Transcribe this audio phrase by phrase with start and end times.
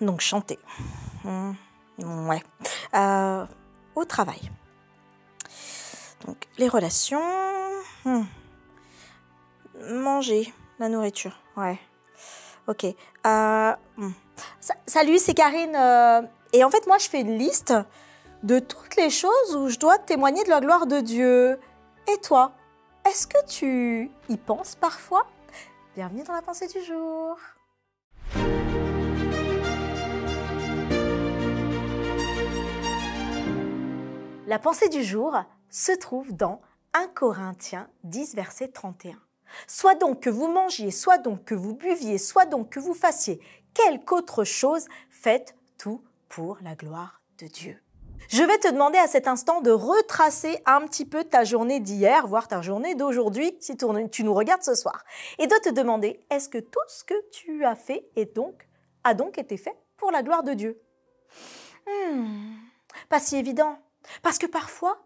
[0.00, 0.58] Donc chanter.
[1.24, 1.52] Hmm,
[2.28, 2.42] ouais.
[2.94, 3.44] Euh,
[3.94, 4.40] au travail.
[6.26, 7.22] Donc les relations.
[8.04, 8.24] Hmm.
[9.90, 11.38] Manger, la nourriture.
[11.56, 11.78] Ouais.
[12.66, 12.84] Ok.
[12.84, 14.10] Euh, hmm.
[14.86, 15.76] Salut, c'est Karine.
[15.76, 16.22] euh,
[16.52, 17.74] et en fait, moi, je fais une liste
[18.42, 21.58] de toutes les choses où je dois témoigner de la gloire de Dieu.
[22.12, 22.52] Et toi,
[23.06, 25.26] est-ce que tu y penses parfois?
[25.94, 27.38] Bienvenue dans la pensée du jour.
[34.46, 35.36] La pensée du jour
[35.70, 36.60] se trouve dans
[36.94, 39.18] 1 Corinthiens 10, verset 31.
[39.66, 43.40] Soit donc que vous mangiez, soit donc que vous buviez, soit donc que vous fassiez
[43.74, 47.76] quelque autre chose, faites tout pour la gloire de Dieu.
[48.28, 52.28] Je vais te demander à cet instant de retracer un petit peu ta journée d'hier,
[52.28, 55.04] voire ta journée d'aujourd'hui, si tu nous regardes ce soir,
[55.38, 58.08] et de te demander est-ce que tout ce que tu as fait
[59.02, 60.80] a donc été fait pour la gloire de Dieu?
[61.86, 62.54] Hmm,
[63.08, 63.78] Pas si évident,
[64.22, 64.98] parce que parfois,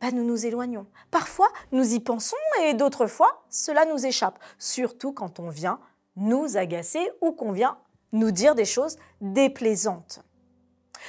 [0.00, 0.86] bah, nous nous éloignons.
[1.10, 5.80] Parfois, nous y pensons et d'autres fois, cela nous échappe, surtout quand on vient
[6.16, 7.78] nous agacer ou qu'on vient
[8.12, 10.20] nous dire des choses déplaisantes.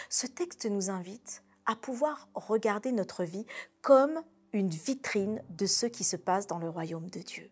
[0.10, 3.46] Ce texte nous invite à pouvoir regarder notre vie
[3.82, 4.22] comme
[4.54, 7.52] une vitrine de ce qui se passe dans le royaume de Dieu.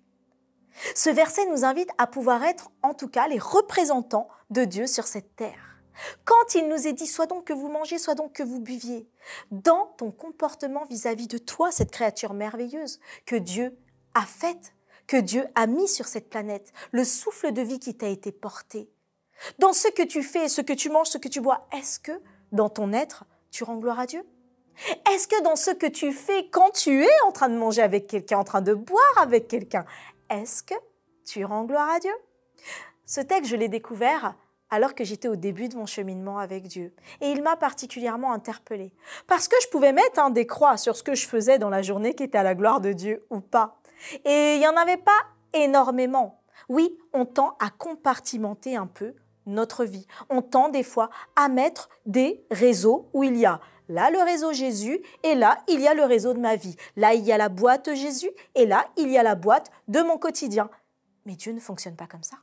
[0.96, 5.08] Ce verset nous invite à pouvoir être, en tout cas, les représentants de Dieu sur
[5.08, 5.82] cette terre.
[6.58, 9.08] Il nous est dit, soit donc que vous mangez, soit donc que vous buviez,
[9.52, 13.78] dans ton comportement vis-à-vis de toi, cette créature merveilleuse que Dieu
[14.14, 14.74] a faite,
[15.08, 18.90] que Dieu a mis sur cette planète, le souffle de vie qui t'a été porté,
[19.60, 22.12] dans ce que tu fais, ce que tu manges, ce que tu bois, est-ce que
[22.52, 24.26] dans ton être, tu rends gloire à Dieu?
[25.12, 28.08] Est-ce que dans ce que tu fais quand tu es en train de manger avec
[28.08, 29.86] quelqu'un, en train de boire avec quelqu'un,
[30.30, 30.76] est-ce que
[31.26, 32.14] tu rends gloire à Dieu?
[33.06, 34.36] Ce texte, je l'ai découvert
[34.70, 36.94] alors que j'étais au début de mon cheminement avec Dieu.
[37.22, 38.94] Et il m'a particulièrement interpellée.
[39.28, 41.82] Parce que je pouvais mettre un des croix sur ce que je faisais dans la
[41.82, 43.80] journée qui était à la gloire de Dieu ou pas.
[44.26, 45.20] Et il n'y en avait pas
[45.54, 46.42] énormément.
[46.70, 49.14] Oui, on tend à compartimenter un peu
[49.46, 50.06] notre vie.
[50.30, 54.52] On tend des fois à mettre des réseaux où il y a là le réseau
[54.52, 56.76] Jésus et là il y a le réseau de ma vie.
[56.96, 60.02] Là il y a la boîte Jésus et là il y a la boîte de
[60.02, 60.70] mon quotidien.
[61.26, 62.38] Mais Dieu ne fonctionne pas comme ça.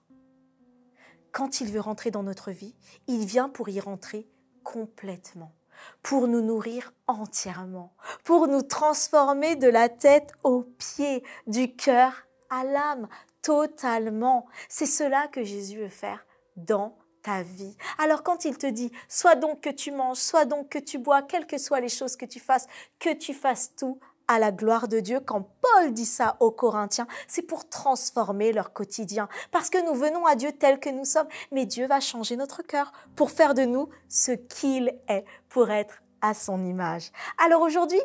[1.35, 2.77] Quand il veut rentrer dans notre vie,
[3.09, 4.29] il vient pour y rentrer
[4.63, 5.53] complètement,
[6.01, 12.13] pour nous nourrir entièrement, pour nous transformer de la tête aux pieds, du cœur
[12.51, 13.09] à l'âme,
[13.43, 14.47] totalement.
[14.69, 16.25] C'est cela que Jésus veut faire
[16.55, 17.77] dans ta vie.
[17.99, 21.23] Alors quand il te dit, soit donc que tu manges, soit donc que tu bois,
[21.23, 22.69] quelles que soient les choses que tu fasses,
[23.01, 23.99] que tu fasses tout
[24.29, 25.21] à la gloire de Dieu.
[25.21, 29.29] Quand Paul dit ça aux Corinthiens, c'est pour transformer leur quotidien.
[29.51, 32.63] Parce que nous venons à Dieu tel que nous sommes, mais Dieu va changer notre
[32.63, 37.13] cœur pour faire de nous ce qu'il est, pour être à son image.
[37.45, 38.01] Alors aujourd'hui,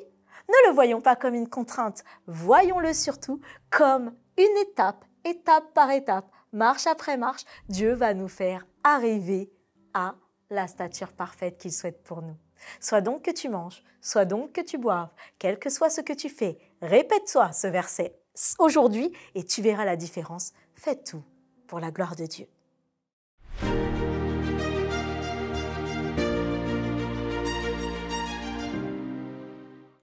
[0.49, 6.25] ne le voyons pas comme une contrainte, voyons-le surtout comme une étape, étape par étape,
[6.51, 9.51] marche après marche, Dieu va nous faire arriver
[9.93, 10.15] à
[10.49, 12.35] la stature parfaite qu'il souhaite pour nous.
[12.79, 16.13] Soit donc que tu manges, soit donc que tu boives, quel que soit ce que
[16.13, 18.15] tu fais, répète-toi ce verset
[18.57, 20.53] aujourd'hui et tu verras la différence.
[20.75, 21.23] Fais tout
[21.67, 22.47] pour la gloire de Dieu.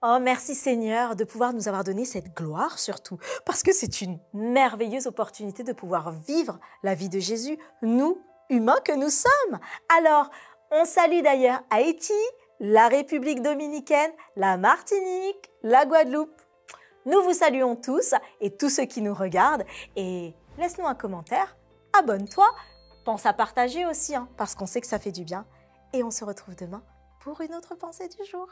[0.08, 4.20] Oh, merci Seigneur de pouvoir nous avoir donné cette gloire surtout, parce que c'est une
[4.34, 9.58] merveilleuse opportunité de pouvoir vivre la vie de Jésus, nous, humains que nous sommes.
[9.88, 10.30] Alors,
[10.70, 12.12] on salue d'ailleurs Haïti,
[12.60, 16.40] la République dominicaine, la Martinique, la Guadeloupe.
[17.04, 19.64] Nous vous saluons tous et tous ceux qui nous regardent.
[19.94, 21.56] Et laisse-nous un commentaire,
[21.92, 22.46] abonne-toi,
[23.04, 25.46] pense à partager aussi, hein, parce qu'on sait que ça fait du bien.
[25.92, 26.82] Et on se retrouve demain
[27.20, 28.48] pour une autre pensée du jour.